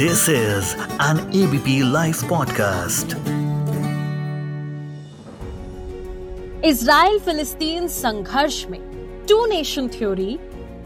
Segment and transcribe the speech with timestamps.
[0.00, 3.14] This is an ABP Life podcast.
[6.64, 8.78] Israel फिलिस्तीन संघर्ष में
[9.28, 10.38] टू नेशन थ्योरी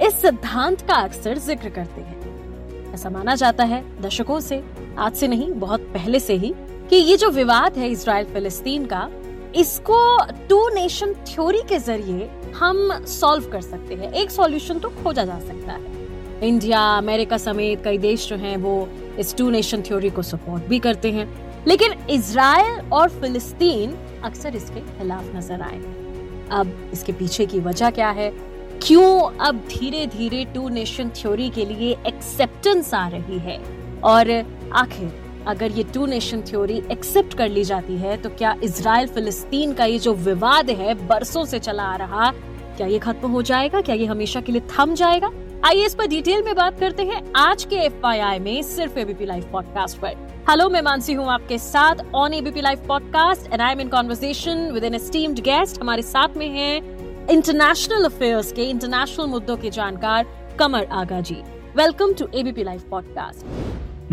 [0.07, 4.63] इस सिद्धांत का अक्सर ज़िक्र करते हैं। ऐसा माना जाता है, दशकों से,
[4.99, 6.55] आज से नहीं, बहुत पहले से ही,
[6.91, 9.09] कि ये जो विवाद है इसराइल फिलिस्तीन का,
[9.57, 10.19] इसको
[10.49, 15.39] टू नेशन थ्योरी के ज़रिए हम सॉल्व कर सकते हैं। एक सॉल्यूशन तो खोजा जा
[15.41, 16.02] सकता है।
[16.43, 20.79] इंडिया, अमेरिका समेत कई देश जो हैं, वो इस टू नेशन थ्योरी को सपोर्ट भी
[20.79, 21.27] करते हैं।
[21.69, 25.79] लेकिन इसराइल और फिलिस्तीन अक्सर इसके खिलाफ नज़र आए।
[26.53, 28.31] अब इसके पीछे की वजह क्या है?
[28.83, 33.59] क्यों अब धीरे धीरे टू नेशन थ्योरी के लिए एक्सेप्टेंस आ रही है?
[34.05, 34.31] और
[34.75, 35.13] आखिर,
[35.49, 39.85] अगर ये टू नेशन थ्योरी एक्सेप्ट कर ली जाती है तो क्या इसराइल फिलिस्तीन का
[39.85, 42.31] ये जो विवाद है, बरसों से चला आ रहा,
[42.77, 43.81] क्या ये खत्म हो जाएगा?
[43.81, 45.31] क्या ये हमेशा के लिए थम जाएगा?
[45.65, 48.07] आइए इस पर डिटेल में बात करते हैं आज के एफ़
[48.43, 50.15] में सिर्फ़ एबीपी लाइव पॉडकास्ट पर।
[50.51, 54.71] हेलो मैं मानसी हूँ आपके साथ on ABP live podcast and I am in conversation
[54.75, 56.75] with an esteemed guest हमारे साथ में हैं
[57.29, 60.27] इंटरनेशनल अफेयर्स के इंटरनेशनल मुद्दों के जानकार
[60.59, 61.37] Qamar Agha ji.
[61.77, 63.47] Welcome to ABP live podcast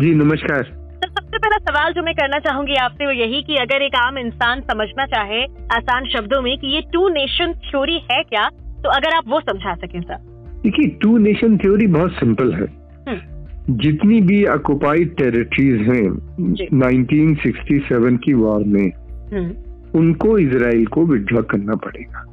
[0.00, 3.96] जी नमस्कार। सबसे पहला सवाल जो मैं करना चाहूँगी आपसे वो यही कि अगर एक
[3.96, 8.48] आम इंसान समझना चाहे आसान शब्दों में कि ये टू नेशन थ्योरी है क्या
[8.84, 10.29] तो अगर आप वो समझा सकें सर
[10.62, 12.66] देखिए टू नेशन थ्योरी बहुत सिंपल है।
[13.08, 18.92] हम्म। जितनी भी ऑक्युपाइड टेरिटरीज हैं जी। 1967 की वॉर में
[19.32, 19.50] हम्म,
[19.98, 22.26] उनको इसराइल को विड्रॉ करना पड़ेगा।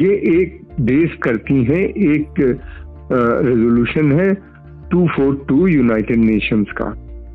[0.00, 2.58] ये एक देश करती है एक
[3.12, 4.28] रेजोल्यूशन है
[4.94, 6.86] 242 यूनाइटेड नेशंस का।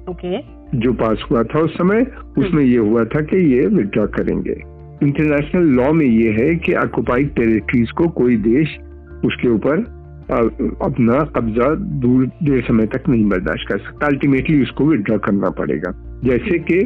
[0.09, 2.05] ओके जो पास हुआ था उस समय
[2.37, 4.61] उसमें ये हुआ था कि ये विड्रॉ करेंगे।
[5.03, 8.77] इंटरनेशनल लॉ में ये है कि ऑक्युपाइड टेरिटरीज को कोई देश
[9.25, 9.96] उसके ऊपर
[10.31, 15.91] अपना कब्जा दूर देर समय तक नहीं बर्दाश्त कर सकता। अल्टीमेटली उसको विड्रॉ करना पड़ेगा।
[16.23, 16.79] जैसे कि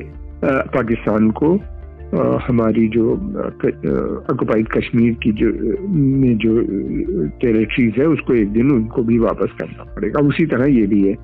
[0.46, 1.54] पाकिस्तान को
[2.48, 3.14] हमारी जो
[4.32, 5.48] ऑक्युपाइड कश्मीर की जो
[5.90, 6.62] में जो
[7.42, 11.16] टेरिटरीज है उसको एक दिन उनको भी वापस करना पड़ेगा। उसी तरह ये भी है।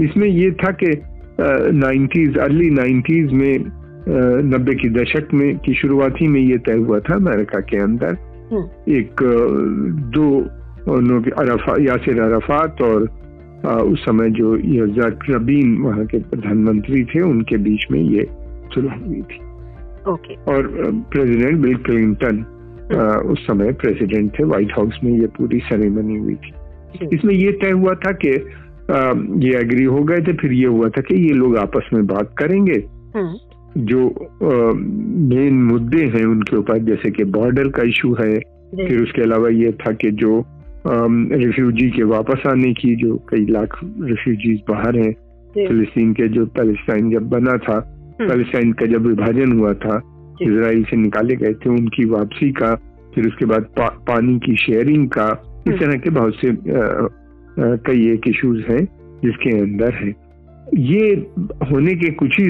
[0.00, 0.90] इसमें ये था कि
[1.76, 3.58] नाइन्टीज अर्ली नाइन्टीज में
[4.44, 8.16] नब्बे की दशक में की शुरुआती में ये तय हुआ था अमेरिका के अंदर।
[8.52, 9.22] हम्म। एक
[10.14, 10.28] दो
[10.88, 13.08] उन्हों के अरफा यासिर अरफात और
[13.64, 14.54] अ, उस समय जो
[15.30, 18.26] रबीन वहाँ के प्रधानमंत्री थे उनके बीच में ये
[18.74, 19.38] सुलह हुई थी।
[20.10, 20.66] ओके। और
[21.12, 22.44] प्रेसिडेंट बिल क्लिंटन
[23.30, 27.70] उस समय प्रेसिडेंट थे व्हाइट हाउस में ये पूरी सेरेमनी हुई थी। इसमें ये तय
[27.70, 28.30] हुआ था कि
[29.46, 32.34] ये एग्री हो गए थे फिर ये हुआ था कि ये लोग आपस में बात
[32.38, 32.78] करेंगे।
[33.16, 33.34] हम्म,
[33.84, 34.00] जो
[35.30, 38.34] मेन मुद्दे हैं उनके ऊपर जैसे कि बॉर्डर का इशू है
[38.76, 40.40] फिर उसके अलावा ये था कि जो
[40.86, 45.12] रिफ्यूजी के वापस आने की जो कई लाख रिफ्यूजीज बाहर हैं
[45.54, 49.96] फिलिस्तीन के जो पैलेस्टाइन जब बना था हम्म। पैलेस्टाइन का जब विभाजन हुआ था
[50.42, 52.74] इसराइल से निकाले गए थे उनकी वापसी का
[53.14, 55.26] फिर उसके बाद पा, पानी की शेयरिंग का
[55.68, 56.52] इस हम्म। तरह के बहुत से
[57.86, 58.84] कई एक इश्यूज़ हैं
[59.24, 60.14] जिसके अंदर है
[60.86, 61.12] ये
[61.70, 62.48] होने के कुछ ही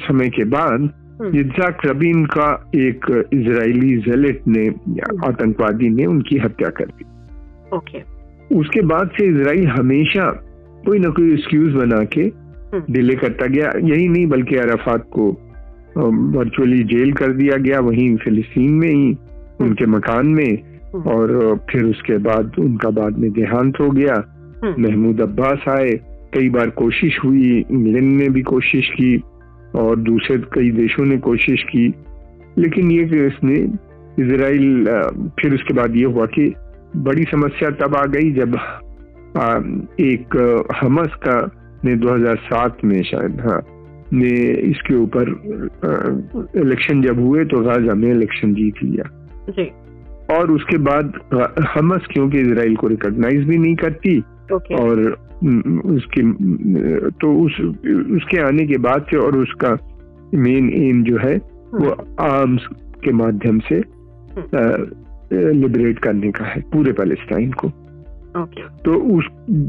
[0.00, 0.90] समय के बाद
[1.20, 4.68] हम्म। इजाक रबीन का एक इजरायली जेलेट ने
[5.26, 7.04] आतंकवादी ने उनकी हत्या कर दी
[7.76, 8.00] ओके
[8.56, 10.30] उसके बाद से इसराइल हमेशा
[10.86, 12.30] कोई ना कोई एक्सक्यूज बना के।
[12.90, 15.30] डिले करता गया यही नहीं बल्कि अराफात को
[16.38, 19.10] वर्चुअली जेल कर दिया गया वहीं फिलिस्तीन में ही
[19.60, 20.58] उनके मकान में
[20.94, 24.14] हम्म। और फिर उसके बाद उनका बाद में देहांत हो गया।
[24.78, 25.90] महमूद अब्बास आए
[26.34, 29.16] कई बार कोशिश हुई इंग्लैंड ने भी कोशिश की
[29.74, 31.86] और दूसरे कई देशों ने कोशिश की
[32.58, 33.54] लेकिन ये कि इसने
[34.24, 34.84] इसराइल
[35.40, 36.54] फिर उसके बाद ये हुआ कि
[36.96, 38.54] बड़ी समस्या तब आ गई जब
[40.00, 40.36] एक
[40.82, 41.50] हमस का
[41.84, 43.62] ने 2007 में शायद हाँ
[44.12, 44.30] ने
[44.70, 45.28] इसके ऊपर
[46.56, 49.04] इलेक्शन जब हुए तो गाजा में इलेक्शन जीत लिया।
[49.50, 49.70] जी।
[50.34, 51.12] और उसके बाद
[51.76, 54.18] हमस क्योंकि इसराइल को रिकॉग्नाइज भी नहीं करती
[54.52, 55.00] ओके। और
[55.92, 56.32] उसके
[57.10, 57.60] तो उस
[58.16, 59.78] उसके आने के बाद से और उसका
[60.34, 61.36] मेन एम जो है
[61.74, 61.90] वो
[62.20, 62.66] आर्म्स
[63.04, 63.80] के माध्यम से
[65.32, 67.68] लिबरेट करने का है पूरे पैलेस्टाइन को।
[68.42, 69.24] ओके तो उस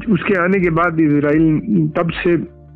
[0.09, 1.59] उसके आने के बाद इसराइल
[1.97, 2.29] तब से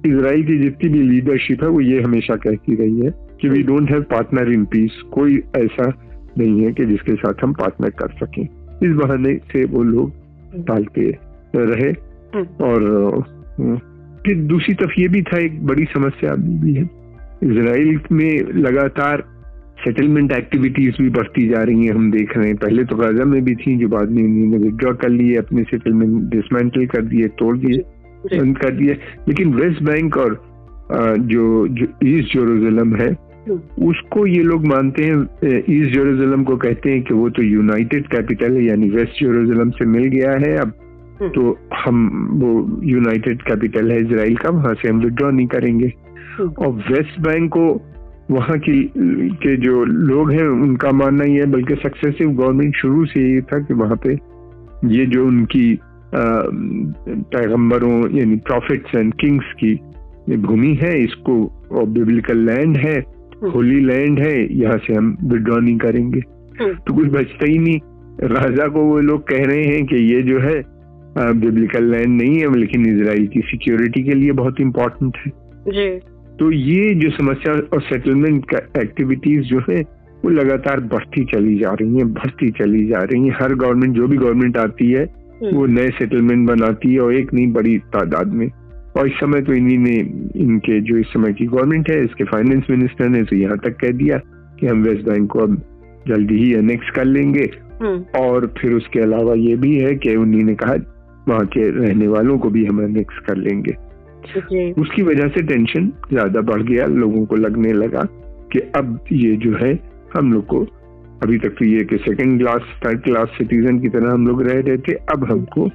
[0.09, 3.11] इसराइल की जितनी भी लीडरशिप है वो ये हमेशा कहती रही है
[3.41, 5.93] कि we don't have partner in peace कोई ऐसा
[6.37, 8.43] नहीं है कि जिसके साथ हम पार्टनर कर सकें।
[8.83, 10.11] इस बहाने से वो लोग
[10.67, 11.17] टालते
[11.55, 11.89] रहे।
[12.35, 12.79] हम्म। और
[14.25, 16.83] फिर दूसरी तरफ़ ये भी था एक बड़ी समस्या भी है।
[17.43, 19.23] इसराइल में लगातार
[19.77, 23.43] सेटलमेंट एक्टिविटीज़ भी बढ़ती जा रही हैं हम देख रहे हैं पहले तो गाजा में
[23.43, 27.57] भी थी जो बाद में इन्होंने विड्रॉ कर लिए अपने सेटलमेंट डिसमेंटल कर दिए तोड़
[27.57, 27.77] दिए
[28.39, 28.95] बंद कर दिया
[29.27, 30.41] लेकिन वेस्ट बैंक और
[30.91, 33.09] जो, जो ईस्ट जेरूसलम है।
[33.87, 35.17] उसको ये लोग मानते हैं
[35.69, 39.85] ईस्ट जेरूसलम को कहते हैं कि वो तो यूनाइटेड कैपिटल है यानी वेस्ट जेरूसलम से
[39.85, 40.73] मिल गया है अब।
[41.35, 42.49] तो हम वो
[42.83, 45.93] यूनाइटेड कैपिटल है इसराइल का वहाँ से हम विड्रॉ नहीं करेंगे।
[46.41, 47.67] और वेस्ट बैंक को
[48.31, 48.81] वहाँ की
[49.41, 53.59] के जो लोग हैं उनका मानना ही है बल्कि सक्सेसिव गवर्नमेंट शुरू से ये था
[53.59, 54.13] कि वहाँ पे
[54.87, 55.67] ये जो उनकी
[57.33, 59.73] पैगंबरों यानी प्रॉफिट्स एंड किंग्स की
[60.37, 62.97] भूमि है इसको और बिब्लिकल लैंड है
[63.43, 66.19] होली हम्म। लैंड है यहाँ से हम विड्रॉ नहीं करेंगे
[66.59, 67.79] हम्म। तो कुछ बचता ही नहीं
[68.29, 70.61] राजा को वो लोग कह रहे हैं कि ये जो है
[71.35, 75.31] बिब्लिकल लैंड नहीं है लेकिन इसराइल की सिक्योरिटी के लिए बहुत इम्पोर्टेंट है
[75.71, 75.89] जी।
[76.39, 79.81] तो ये जो समस्या और सेटलमेंट का एक्टिविटीज़ जो है
[80.23, 84.07] वो लगातार बढ़ती चली जा रही है बढ़ती चली जा रही है हर गवर्नमेंट जो
[84.07, 88.33] भी गवर्नमेंट आती है हम्म। वो नए सेटलमेंट बनाती है और एक नहीं बड़ी तादाद
[88.33, 88.49] में
[88.97, 89.95] और इस समय तो इन्हीं ने
[90.41, 93.91] इनके जो इस समय की गवर्नमेंट है इसके फाइनेंस मिनिस्टर ने तो यहाँ तक कह
[93.97, 94.17] दिया
[94.59, 95.61] कि हम वेस्ट बैंक को अब
[96.07, 97.49] जल्दी ही अनेक्स कर लेंगे
[97.81, 100.75] हम्म। और फिर उसके अलावा ये भी है कि उन्हीं ने कहा
[101.27, 103.75] वहाँ के रहने वालों को भी हम अनेक्स कर लेंगे
[104.81, 108.07] उसकी वजह से टेंशन ज़्यादा बढ़ गया लोगों को लगने लगा
[108.53, 109.73] कि अब ये जो है
[110.17, 110.65] हम लोग को
[111.23, 114.59] अभी तक तो ये कि second class third class citizen की तरह हम लोग रह
[114.59, 115.69] रहे थे अब हमको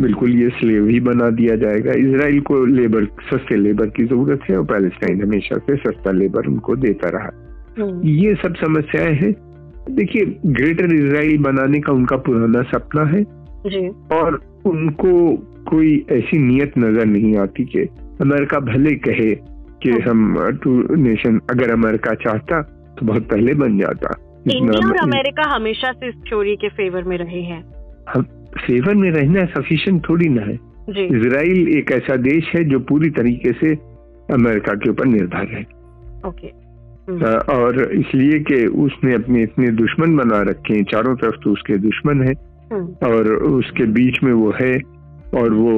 [0.00, 4.56] बिल्कुल ये स्लेव ही बना दिया जाएगा इसराइल को लेबर सस्ते लेबर की ज़रूरत है
[4.56, 7.30] और पैलेस्टाइन हमेशा से सस्ता लेबर उनको देता रहा
[7.78, 9.32] हम्म। ये सब समस्याएँ हैं
[9.90, 13.22] देखिए ग्रेटर इसराइल बनाने का उनका पुराना सपना है
[13.66, 15.12] जी। और उनको
[15.68, 17.80] कोई ऐसी नीयत नज़र नहीं आती कि
[18.20, 19.34] अमेरिका भले कहे
[19.82, 22.60] कि हाँ। हम टू नेशन अगर अमेरिका चाहता
[22.98, 24.14] तो बहुत पहले बन जाता।
[24.50, 27.62] इंडिया और अमेरिका हमेशा से इस थ्योरी के फेवर में रहे हैं।
[28.08, 28.22] हम
[28.58, 30.54] फेवर में रहना सफिशिएंट थोड़ी ना है।
[31.06, 33.74] इसराइल एक ऐसा देश है जो पूरी तरीके से
[34.34, 35.62] अमेरिका के ऊपर निर्भर है।
[36.26, 36.48] ओके।
[37.54, 42.22] और इसलिए कि उसने अपने इतने दुश्मन बना रखे हैं। चारों तरफ़ तो उसके दुश्मन
[42.22, 42.34] है।
[42.72, 44.72] हम्म। और उसके बीच में वो है
[45.34, 45.72] और वो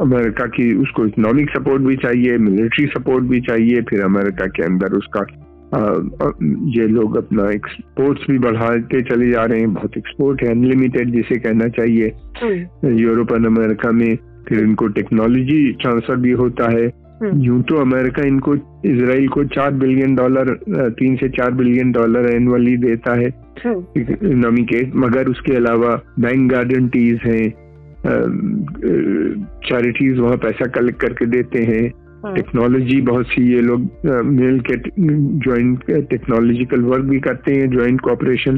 [0.00, 4.92] अमेरिका की उसको इकोनॉमिक सपोर्ट भी चाहिए मिलिट्री सपोर्ट भी चाहिए फिर अमेरिका के अंदर
[4.92, 5.78] उसका आ,
[6.70, 11.38] ये लोग अपना एक्सपोर्ट्स भी बढ़ाते चले जा रहे हैं बहुत एक्सपोर्ट है अनलिमिटेड जिसे
[11.38, 12.12] कहना चाहिए
[13.00, 14.16] यूरोप एंड अमेरिका में
[14.48, 19.70] फिर इनको टेक्नोलॉजी ट्रांसफ़र भी होता है हम्म। यूँ तो अमेरिका इनको इसराइल को चार
[19.70, 20.54] बिलियन डॉलर
[20.90, 23.26] तीन से चार बिलियन डॉलर एनुअली देता है।
[23.96, 27.50] इकोनॉमी के मगर उसके अलावा बैंक गारंटीज हैं
[29.64, 31.90] चैरिटीज वहाँ पैसा कलेक्ट करके देते हैं।
[32.34, 33.80] टेक्नोलॉजी हाँ। बहुत सी ये लोग
[34.24, 34.76] मिल के
[35.38, 38.56] ज्वाइंट टेक्नोलॉजिकल वर्क भी करते हैं ज्वाइंट कॉपरेशन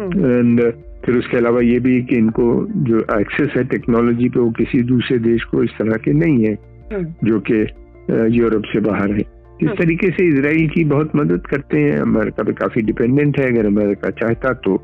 [0.00, 0.60] एंड
[1.06, 5.18] फिर उसके अलावा ये भी कि इनको जो एक्सेस है टेक्नोलॉजी पे वो किसी दूसरे
[5.18, 7.66] देश को इस तरह के नहीं हाँ। जो कि
[8.10, 9.20] यूरोप से बाहर है।
[9.62, 13.46] इस हाँ। तरीके से इसराइल की बहुत मदद करते हैं। अमेरिका पे काफ़ी डिपेंडेंट है।
[13.52, 14.74] अगर अमेरिका चाहता तो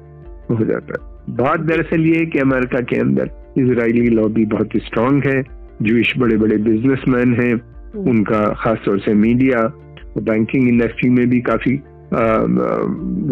[0.50, 5.22] हो जाता। है बात दरअसल ये है कि अमेरिका के अंदर इसराइली लॉबी बहुत स्ट्रांग
[5.26, 5.42] है।
[5.82, 11.40] जूश बड़े बड़े बिजनेसमैन हैं। हाँ। उनका खासतौर से मीडिया और बैंकिंग इंडस्ट्री में भी
[11.40, 11.74] काफ़ी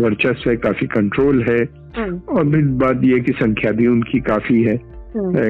[0.02, 1.62] वर्चस्व है काफ़ी कंट्रोल है।
[1.96, 4.76] हाँ। और फिर बात यह कि संख्या भी उनकी काफ़ी है।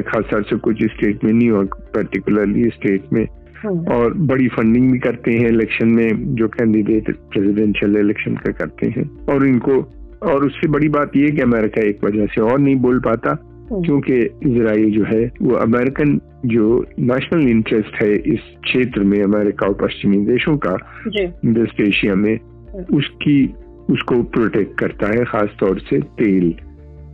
[0.02, 3.26] खासतौर से कुछ स्टेट में न्यूयॉर्क पर्टिकुलरली स्टेट में।
[3.66, 9.08] और बड़ी फंडिंग भी करते हैं इलेक्शन में जो कैंडिडेट प्रेसिडेंशियल इलेक्शन का करते हैं
[9.26, 9.80] और इनको
[10.22, 13.30] और उससे बड़ी बात यह कि अमेरिका एक वजह से और नहीं बोल पाता
[13.70, 14.14] हाँ। क्योंकि
[14.46, 20.18] इसराइल जो है वो अमेरिकन जो नेशनल इंटरेस्ट है इस क्षेत्र में अमेरिका और पश्चिमी
[20.26, 20.74] देशों का
[21.06, 23.54] वेस्ट एशिया में हाँ। उसकी
[23.90, 26.54] उसको प्रोटेक्ट करता है खास तौर से तेल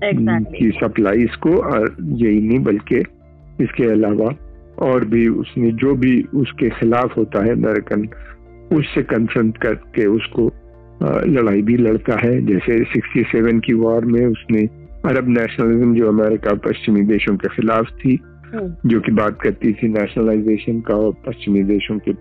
[0.04, 0.56] exactly.
[0.58, 2.98] की सप्लाई इसको और यही नहीं बल्कि
[3.60, 4.34] इसके अलावा
[4.82, 8.08] और भी उसने जो भी उसके खिलाफ होता है अमेरिकन
[8.72, 10.50] उससे कन्फ्रंट करके उसको
[11.02, 14.62] लड़ाई भी लड़ता है जैसे 67 की वॉर में उसने
[15.06, 18.18] अरब नेशनलिज्म जो अमेरिका पश्चिमी देशों के खिलाफ थी
[18.54, 22.12] हम्म। जो कि बात करती थी नेशनलाइजेशन का और पश्चिमी देशों के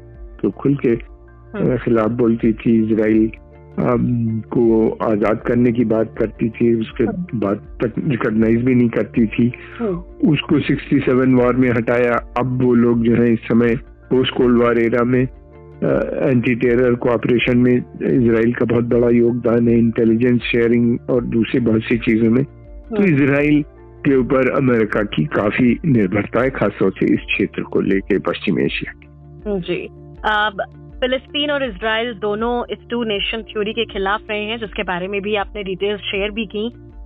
[0.41, 3.31] तो खुल के हम्म। खिलाफ बोलती थी इसराइल
[3.79, 9.51] को आज़ाद करने की बात करती थी उसके हाँ। बाद रिकॉग्नाइज भी नहीं करती थी
[9.79, 9.91] हाँ।
[10.23, 13.75] उसको 67 वॉर में हटाया अब वो लोग जो है इस समय
[14.11, 19.77] पोस्ट कोल्ड वॉर एरा में एंटी टेरर कोऑपरेशन में इसराइल का बहुत बड़ा योगदान है
[19.77, 23.63] इंटेलिजेंस शेयरिंग और दूसरी बहुत सी चीज़ों में तो हाँ। इसराइल
[24.05, 28.93] के ऊपर अमेरिका की काफ़ी निर्भरता है खासतौर से इस क्षेत्र को लेके पश्चिम एशिया
[28.95, 29.81] की जी
[30.25, 30.63] अब
[31.03, 35.19] फिलिस्तीन और इसराइल दोनों इस टू नेशन थ्योरी के खिलाफ रहे हैं जिसके बारे में
[35.21, 36.63] भी आपने डिटेल्स शेयर भी की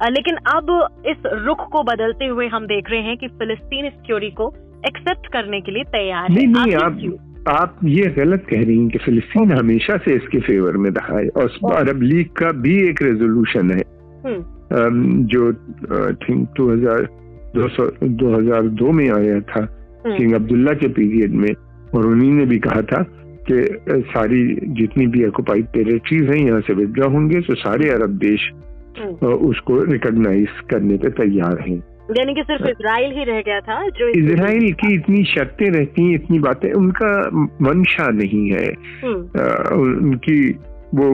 [0.10, 0.68] लेकिन अब
[1.08, 4.48] इस रुख को बदलते हुए हम देख रहे हैं कि फिलिस्तीन इस थ्योरी को
[4.88, 8.88] एक्सेप्ट करने के लिए तैयार नहीं है नहीं आप आप ये गलत कह रही हैं
[8.90, 13.02] कि फिलिस्तीन हमेशा से इसके फेवर में रहा है और अरब लीग का भी एक
[13.02, 13.82] रेजोल्यूशन है
[14.24, 15.52] हम्म। जो
[16.22, 17.12] थिंक 2000
[18.24, 21.54] 2002 में आया था हम्म। किंग अब्दुल्ला के पीरियड में
[21.94, 23.06] और उन्हीं ने भी कहा था
[23.48, 24.44] कि सारी
[24.76, 28.50] जितनी भी ऑक्युपाइड टेरिटरीज हैं यहाँ से विद्रॉ होंगे तो सारे अरब देश
[28.98, 33.78] हम्म। उसको रिकॉग्नाइज करने पे तैयार हैं यानी कि सिर्फ़ इसराइल ही रह गया था
[33.92, 37.12] जो इसराइल की इतनी शर्तें रहती हैं इतनी बातें उनका
[37.62, 38.66] मंशा नहीं है
[39.04, 40.40] हम्म। उनकी
[40.94, 41.08] वो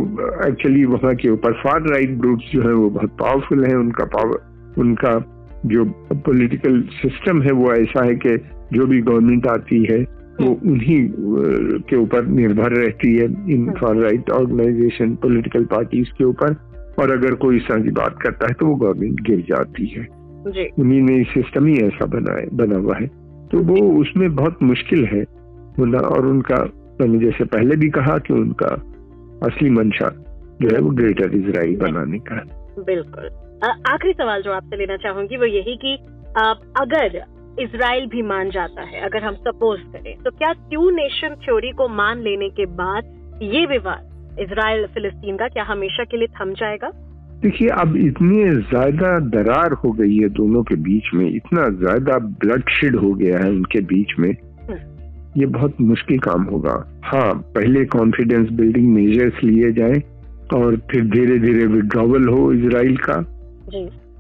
[0.48, 4.82] एक्चुअली वहाँ के ऊपर फार राइट ग्रुप्स जो है वो बहुत पावरफुल है उनका पावर
[4.82, 5.14] उनका
[5.66, 5.86] जो
[6.22, 8.38] पॉलिटिकल सिस्टम है वो ऐसा है कि
[8.74, 10.04] जो भी गवर्नमेंट आती है
[10.42, 16.24] वो हम्म। उन्हीं के ऊपर निर्भर रहती है इन far right organisation political parties के
[16.24, 16.56] ऊपर।
[17.00, 20.08] और अगर कोई इस तरह की बात करता है तो वो गवर्नमेंट गिर जाती है।
[20.80, 23.08] उन्हीं ने सिस्टम ही ऐसा बना है बना हुआ है।
[23.52, 25.22] तो वो उसमें बहुत मुश्किल है।
[25.80, 26.58] होना और उनका
[27.02, 28.68] मैंने जैसे पहले भी कहा कि उनका
[29.44, 30.10] असली मंशा
[30.62, 32.36] जो है वो ग्रेटर इसराइल बनाने का
[32.80, 33.26] बिल्कुल।
[33.88, 35.96] आखिरी सवाल जो आपसे लेना चाहूँगी वो यही कि
[36.82, 37.18] अगर
[37.60, 41.88] इसराइल भी मान जाता है अगर हम सपोज़ करें। तो क्या टू नेशन थ्योरी को
[41.88, 46.92] मान लेने के बाद ये विवाद इसराइल फिलिस्तीन का क्या हमेशा के लिए थम जाएगा?
[47.42, 52.70] देखिए अब इतनी ज़्यादा दरार हो गई है दोनों के बीच में इतना ज़्यादा ब्लड
[52.70, 57.86] शेड हो गया है उनके बीच में हम्म। ये बहुत मुश्किल काम होगा। हाँ पहले
[57.86, 60.02] कॉन्फिडेंस बिल्डिंग मेजर्स लिए जाए
[60.54, 63.22] और फिर धीरे धीरे विड्रॉवल हो इसराइल का।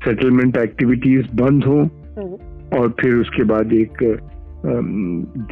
[0.06, 3.98] सेटलमेंट एक्टिविटीज़ बंद हो। हम्म। और फिर उसके बाद एक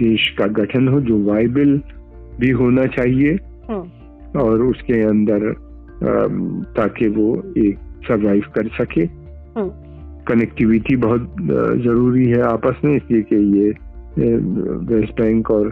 [0.02, 1.82] देश का गठन हो जो वाइबल
[2.40, 3.34] भी होना चाहिए
[3.70, 5.54] हम्म। और उसके अंदर
[6.78, 9.08] ताकि वो एक सरवाइव कर सके
[10.28, 11.36] कनेक्टिविटी हम्म। बहुत
[11.84, 13.70] ज़रूरी है आपस में इसलिए कि ये
[14.90, 15.72] वेस्ट बैंक और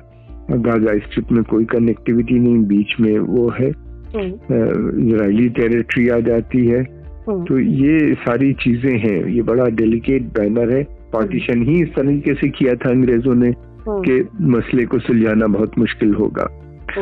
[0.51, 3.69] गाजा स्ट्रिप में कोई कनेक्टिविटी नहीं बीच में वो है।
[4.09, 6.83] इसराइली टेरिटरी आ जाती है।
[7.29, 12.49] तो ये सारी चीज़ें हैं ये बड़ा डेलिकेट बैनर है पार्टीशन ही इस तरीके से
[12.49, 13.51] किया था अंग्रेज़ों ने
[13.87, 16.47] कि मसले को सुलझाना बहुत मुश्किल होगा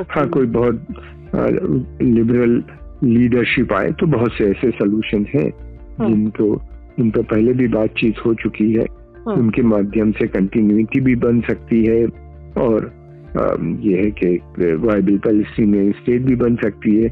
[0.10, 0.88] हाँ कोई बहुत
[2.02, 2.62] लिबरल
[3.04, 5.50] लीडरशिप आए तो बहुत से ऐसे सोल्यूशन हैं
[6.00, 6.46] हाँ। जिनको
[7.00, 8.86] उन पर पहले भी बातचीत हो चुकी है
[9.28, 12.04] हाँ। उनके माध्यम से कंटिन्यूटी भी बन सकती है
[12.58, 12.92] और
[13.38, 14.36] ये है कि
[14.78, 17.10] वाइबल पैलेस्टीनियन स्टेट भी बन सकती है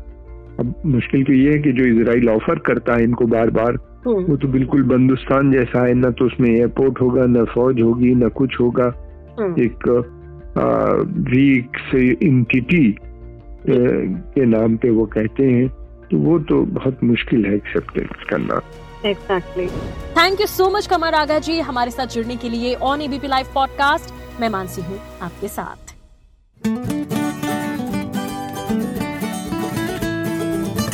[0.60, 3.95] अब मुश्किल तो ये है कि जो इसराइल ऑफ़र करता है इनको बार बार हाँ।
[4.06, 8.28] वो तो बिल्कुल बंदुस्तान जैसा है ना तो उसमें एयरपोर्ट होगा ना फौज होगी ना
[8.38, 8.88] कुछ होगा।
[9.60, 9.88] एक
[11.30, 12.86] वीक से इंटिटी
[13.68, 15.68] के नाम पे वो कहते हैं
[16.10, 18.62] तो वो तो बहुत मुश्किल है एक्सेप्टेंस करना।
[19.06, 19.68] Exactly
[20.18, 23.48] thank you so much Qamar Agha ji हमारे साथ जुड़ने के लिए ऑन एबीपी लाइव
[23.56, 26.95] पॉडकास्ट मैं मानसी हूँ आपके साथ।